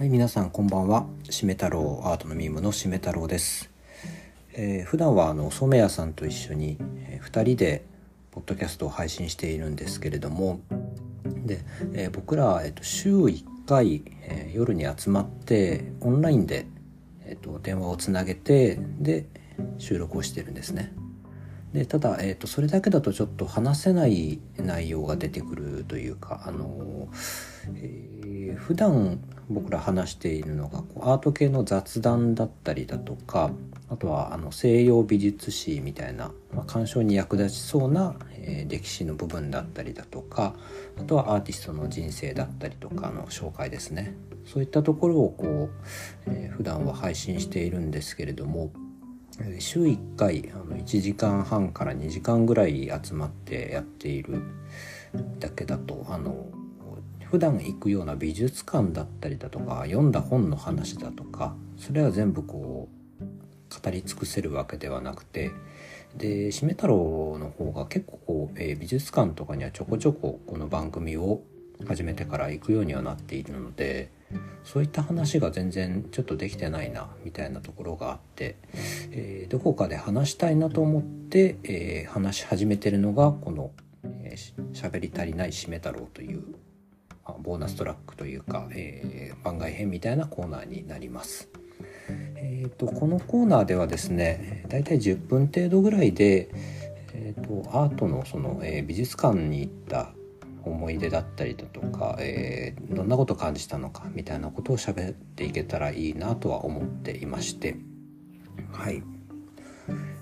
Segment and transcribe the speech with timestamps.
[0.00, 1.04] はい、皆さんこんばんは。
[1.28, 3.68] しめ太郎アートのミームのしめ太郎です。
[4.54, 7.84] えー普段はあの染谷さんと一緒に、えー、2人で
[8.30, 10.60] ポッドキャストを配信しているんですけれども、
[11.44, 11.60] で、
[11.92, 16.64] えー僕ら、えーと週1回、え夜に集まってオンラインで、
[17.26, 19.26] えーと電話をつなげてで
[19.76, 20.94] 収録をしてるんですね。
[21.74, 27.08] でただ、えー、とそれだけだとちょっと話せない内容が出てくるというか、あの
[27.74, 33.50] えー普段僕ら話しているのがこうアート系の雑談だったりだとか
[33.88, 40.54] あとはあの西洋美術史みたいな、まあ、鑑賞に役立ちそうな、えー歴史の部分だったりだとか
[40.96, 44.14] あとはアーティストの人生だったりとかの紹介ですね。
[44.44, 45.70] そういったところをこ
[46.26, 48.70] う、えー普段は配信しているんですけれども
[49.58, 54.42] 週1回あの1時間半から2時間ぐらい集まってやっている
[55.38, 56.46] だけだとあの
[57.30, 65.52] 普段行くような美術館だったりだとか読んだ本の話だとかそれは全部こう語り尽くせるわけではなくて
[66.16, 71.42] でしめ太郎の方が結構こう、えー美術館とかにはちょこちょここの番組を
[71.86, 74.10] 始めてから行くようにはなっているので
[74.64, 78.56] そういった話が全然ちょっとできてないなみたいなところがあって、
[79.12, 83.70] えーどこかで話したいなと思って、えー話し始めてるのがこの
[84.24, 86.69] 「えーししゃべり足りないしめ太郎」という、まあ
[87.40, 91.48] ボーナストラックというか、えー番外編みたいなコーナーになります。
[92.36, 96.50] えー、とこのコーナーではですねだいたい10分程度ぐらいで、
[97.14, 100.12] えー、とアートのその、えー美術館に行った
[100.62, 107.76] 思い出だったりだとか、えーどんなこと感じたのかみたいなことを喋っていけたらいいなとは思っていまして。
[108.72, 109.02] はい、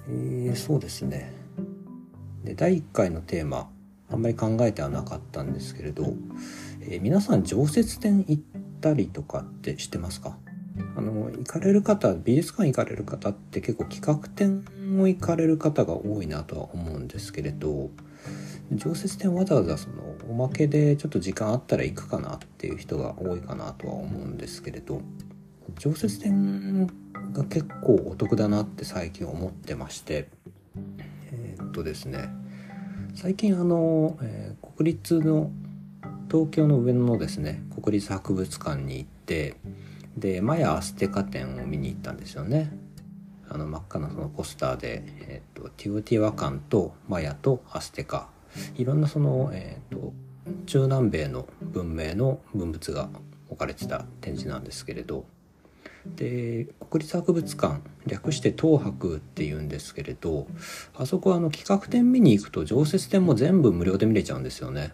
[0.09, 1.33] えーそうですね。
[2.45, 3.69] で第1回のテーマ
[4.11, 6.15] あんまり考えてはなかったんですけれど、
[6.91, 8.43] えー皆さん常設展行っ
[8.81, 10.39] たりとかってしてますか？
[10.97, 14.65] あの行かれる方美術館行かれる方って結構企画展
[14.99, 17.91] を行かれる方が多いなとは思うんですけれど
[18.73, 25.03] 常設展わざわざそのおまけでちょっと時間あったら行くかなっていう人が多いかなとは思うんですけれど
[25.79, 30.29] 常設展が結構お得だなって最近思ってまして
[31.33, 32.31] えーっとですね
[33.15, 35.51] 最近あの、えー国立の
[36.31, 39.57] 東京の上野のですね国立博物館に行って
[40.17, 42.71] でマヤ・アステカ展を見に行ったんですよね。
[43.51, 48.29] あの真っ赤なそのポスターで、えー、とティオティワカンとマヤとアステカ。
[48.77, 50.13] いろんなその、えー、と
[50.67, 53.09] 中南米の文明の文物が
[53.49, 55.25] 置かれてた展示なんですけれど。
[56.17, 60.47] で国立博物館略して東博っていうんですけれど
[60.95, 64.93] あそこはあの企画展見に行くと常設展も全部無料で見れちゃうんですよね。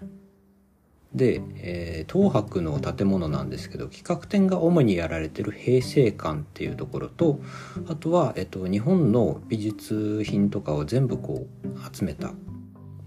[1.14, 7.40] で、えー東博の建物なんですけど企画展が主にやられてる平成館っていうところと
[7.88, 12.32] あとは、えっと、日本の美術品とかを全部こう集めた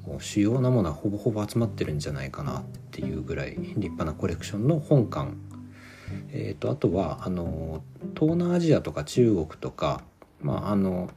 [0.05, 5.31] もう主要なものはほぼほぼ集まってるんじゃないかなっていうぐらい立派なコレクションの本館。
[6.31, 7.83] えー、とあとはあの
[8.15, 10.03] 東南アジアとか中国とか、
[10.41, 11.09] まあ、あの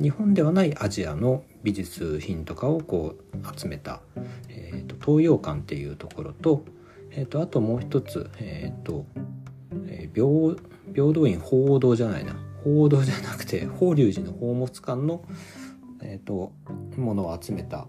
[0.00, 4.00] 日本ではないアジアの美術品とかをこう集めた、
[5.04, 6.64] 東洋館っていうところと,、
[7.10, 9.04] えー、とあともう一つ、えーと
[9.86, 10.56] えー平
[10.94, 12.34] 平等院鳳凰堂じゃないな。
[12.62, 15.24] 鳳凰堂じゃなくて法隆寺の宝物館の、
[16.02, 16.52] えー、と
[16.96, 17.86] ものを集めた。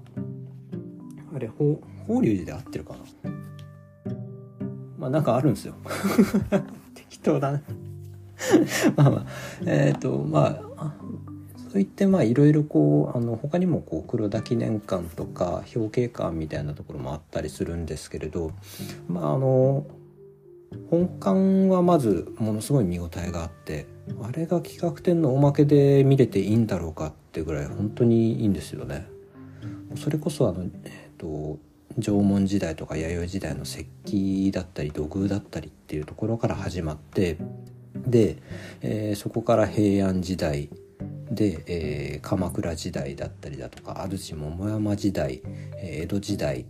[1.36, 3.00] あれ法法隆寺で合ってるかな？
[4.98, 5.76] まあなんかあるんですよ。
[6.96, 7.62] 適当だね。
[8.96, 9.26] まあまあ
[9.66, 10.62] えっ、とまあ
[11.76, 18.52] そう言ってまあいろいろこうあの他にもこう黒田記念館とか表慶館みたいなところもあったりするんですけれど
[19.10, 19.86] まああの
[20.90, 23.88] 本館はまずものすごい見応えがあって
[24.24, 29.06] あれが企画展のおまけで見れていいんだろうかってぐらい本当にいいんですよね。
[29.98, 31.60] それこそあの、えー、と
[32.00, 37.36] 縄文時代とか弥生時代の石器だったり土偶だったりっていうところから始まって
[38.08, 38.38] で、
[38.82, 40.70] えーそこから平安時代
[41.32, 45.42] で、えー鎌倉時代だったりだとか安土桃山時代、
[45.78, 46.66] えー江戸時代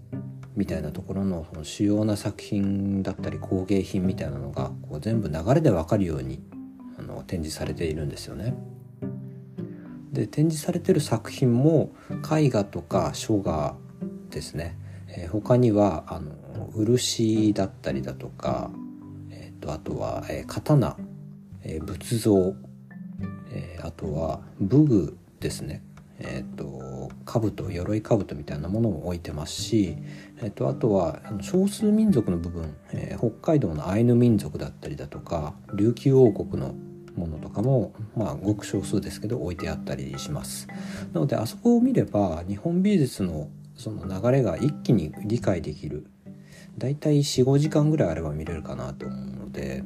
[0.56, 6.42] みたいなところのその主要な作品だったり工芸品みたいなのがこう全部流れで分かるように
[6.98, 8.56] あの展示されているんですよね。
[10.12, 11.94] で展示されてる作品も
[12.32, 13.76] 絵画とか書画
[14.30, 14.78] ですね、
[15.10, 16.32] えー他にはあの
[16.74, 18.70] 漆だったりだとか、
[19.30, 20.98] えーとあとは、えー刀、
[21.64, 22.56] えー仏像、
[23.86, 25.82] あとは武具ですね、
[26.20, 29.98] えーと、兜鎧兜みたいなものも置いてますし、
[30.42, 36.74] えーと、あとは少数民族の部分、えー、北海道のアイヌ民族だったりだとか琉球王国の
[37.16, 40.68] ものとかもまあごく少数ですけど置いてあったりします。
[41.14, 46.08] なのであそこを見れば日本美術のその流れが一気に理解できる
[46.78, 49.84] だいたい45時間ぐらいあれば見れるかなと思うので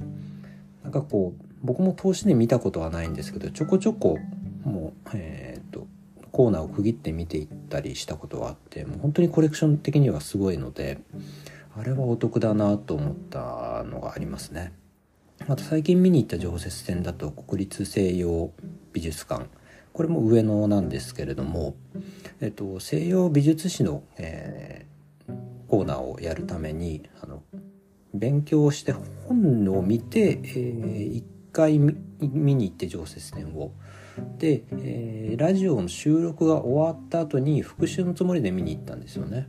[0.84, 4.18] なんかこう僕も投資で見たことはないんですけどちょこちょこ
[4.64, 5.88] もうえっ、と
[6.32, 11.00] コーナーを区切って見ていったりしたことはあってもう本当にコレクション的にはすごいので
[11.78, 14.74] あれはお得だなと思ったのがありますね。
[15.48, 18.52] また最近見に行った常設展だと国立西洋
[18.92, 19.46] 美術館
[19.94, 21.76] これも上野なんですけれども、
[22.42, 25.34] えっと、西洋美術史の、えー、
[25.68, 27.42] コーナーをやるためにあの
[28.14, 28.94] 勉強して
[29.28, 33.74] 本を見て、えー、回見に行って常設展を。
[34.38, 39.48] で、えー、ラジオの収録が終わった後に復習のつもりで見に行ったんですよね。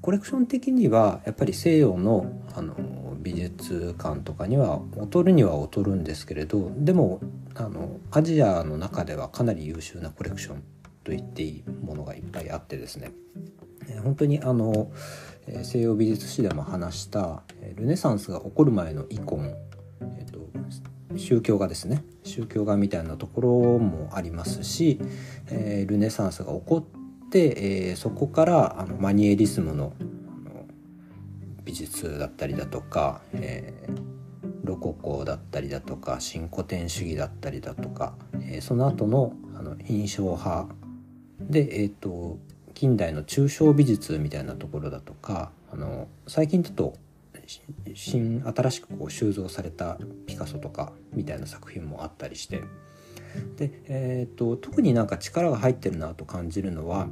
[0.00, 2.74] コレクション的にはやっぱり西洋のあの
[3.18, 7.20] 美術館とかには劣るには劣るんですけれどでも
[7.56, 10.62] あのアジアの中ではかなり優秀なコレクション
[11.02, 13.10] と言っていいものがいっぱいあってですね
[14.04, 14.92] 本当にあの
[15.64, 17.42] 西洋美術史でも話した
[17.74, 19.54] ルネサンスが起こる前のイコン、
[21.26, 22.04] 宗教画ですね。
[22.22, 23.48] 宗教画みたいなところ
[23.80, 25.00] もありますし、
[25.48, 26.86] えー、ルネサンスが起こ
[27.26, 29.92] って、えー、そこからあのマニエリスムの
[31.64, 40.68] 美術だったりだとか、えー、ロココだったりだとか新古典主義だったりだとか、えー、その後のあの印象派
[41.40, 42.38] で、えーと、
[42.72, 46.94] 近代の抽象美術みたいなところだとかあの最近だと
[47.94, 52.62] 新新しくこう収蔵されたピカソとかみたいな作品もあったりして
[53.56, 57.08] で、えーと、特になんか力が入ってるなと感じるのは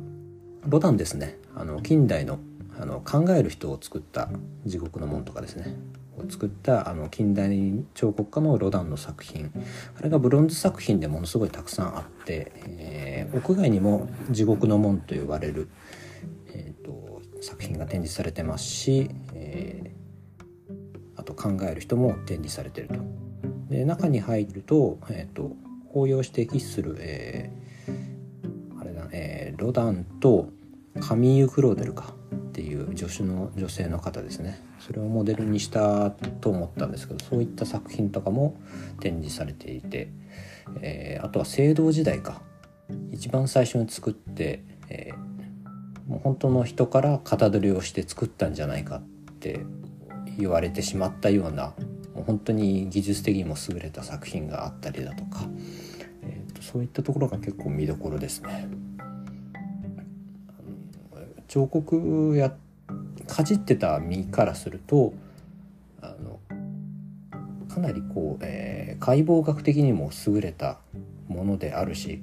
[0.66, 2.38] ロダンですねあの近代の
[2.76, 4.28] あの考える人を作った
[4.66, 5.76] 「地獄の門」とかですね
[6.18, 9.52] を作ったあの近代彫刻家のロダンの作品
[9.96, 15.68] あれがブロンズ作品でものすごいたくさんあって、えー、屋外にも「地獄の門」と呼ばれる、
[16.52, 19.93] えーと、作品が展示されてますし、え
[21.24, 22.94] と考える人も展示されてると。
[23.68, 25.56] で中に入ると,、えーと、
[25.92, 30.50] 応用して喫する、えー、あれだ、えー、ロダンと
[31.00, 38.56] カミーユ・クローデルかっていう助手の女性の方ですねそれをモデルにしたと思ったんですけどそういった作品とかも
[39.00, 40.08] 展示されていて、
[40.80, 42.42] えー、あとは青銅時代か
[43.10, 49.02] 一番最初に作って、えー、もう本当の人から型取りをして作ったんじゃないかっ
[49.40, 49.60] て
[50.38, 51.74] 言われてしまったような
[52.14, 55.46] もう本当に技術的にも優れた作品があったりだとか、
[56.22, 58.68] えーとそういったところが結構見どころですね。
[61.54, 62.52] 彫刻や
[63.28, 65.14] かじってた身からすると
[66.00, 66.40] あの
[67.68, 70.78] かなりこう、えー、解剖学的にも優れた
[71.28, 72.22] ものであるし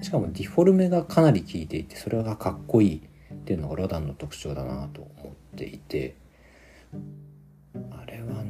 [0.00, 3.02] しかもディフォルメがかなり効いていてそれがかっこいい
[3.32, 6.14] っていうのがロダンの特徴だなと思っていて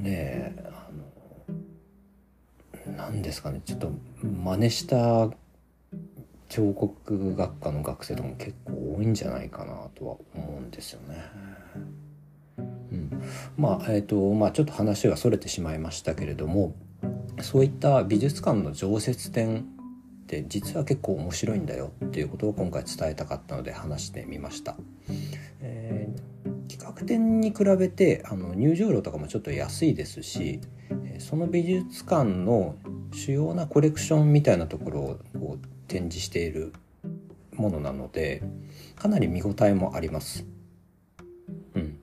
[0.03, 0.89] ねあ
[2.91, 5.31] の何ですかねちょっと真似した
[6.49, 11.25] 彫刻学科の学生とかも結構多いんじゃないかなとは思うんですよね。
[12.59, 13.23] うん、
[13.57, 16.75] まあえっ、ー、とまあちょっと話がそれてしまいましたけれども
[17.41, 19.63] そういった美術館の常設展っ
[20.27, 24.77] て実は結構面白いんだよっていうことを今回伝えたかったので話してみました。
[25.61, 26.32] えー、
[26.93, 30.61] 企画展に比べてあの入場料とかもちょっと安いですし
[31.19, 32.77] その美術館の
[33.13, 35.01] 主要なコレクションみたいなところ
[35.41, 35.59] を
[35.89, 36.73] 展示している
[37.55, 38.43] ものなので
[38.97, 40.47] かなり見応えもあります。
[41.75, 41.99] うん、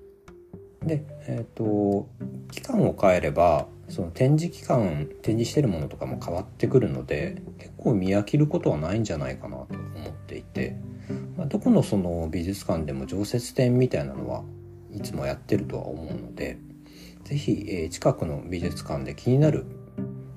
[0.86, 2.08] で、えーと、
[2.52, 10.76] 期間を変えればその展示期間展示してるものとかも変わってくるので結構見飽きることはないんじゃないかなと思っていて、
[11.38, 14.44] まあ、どこのその美術館でも常設展みたいなのは
[14.94, 16.58] いつもやってるとは思うので
[17.24, 19.66] 是非、近くの美術館で気になる、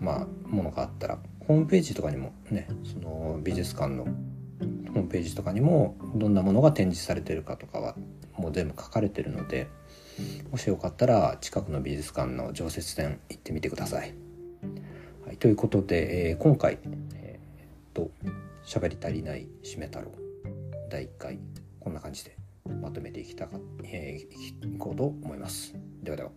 [0.00, 7.96] まあ、ものがあったらホームページとかにもねその美術館のホームページとかにもどんなものが展示されてるかとかは
[8.36, 9.68] もう全部書かれてるので
[10.50, 14.14] もしよかったら近くの美術館の常設展行ってみてください。
[15.26, 16.78] はい、ということで、えー、今回、
[17.14, 18.10] えー、っと
[18.66, 20.12] 「喋り足りないしめ太郎」
[20.90, 21.38] 第1回
[21.80, 22.36] こんな感じで
[22.80, 25.74] まとめていきたか、えー、いこうと思います。
[26.02, 26.30] ではでは、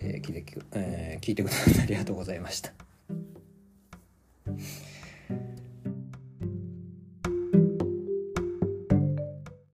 [0.00, 2.81] えー聞いてえー、聞いてくださってありがとうございました。